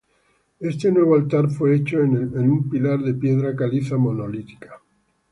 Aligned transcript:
Este 0.59 0.91
nuevo 0.91 1.13
altar 1.13 1.47
fue 1.51 1.75
hecho 1.75 1.97
de 1.99 2.05
un 2.05 2.67
pilar 2.71 3.01
de 3.01 3.13
piedra 3.13 3.55
caliza 3.55 3.97
monolítica. 3.97 4.81